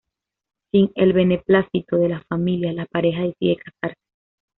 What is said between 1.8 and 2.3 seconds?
de las